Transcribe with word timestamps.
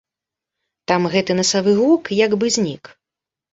Там 0.91 1.05
гэты 1.17 1.37
насавы 1.41 1.71
гук 1.83 2.11
як 2.25 2.37
бы 2.41 2.53
знік. 2.59 2.83